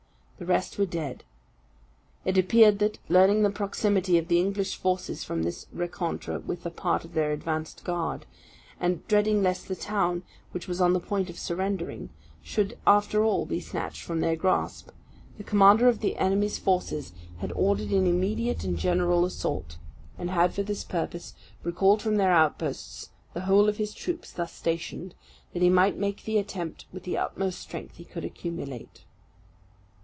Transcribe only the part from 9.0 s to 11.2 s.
dreading lest the town, which was on the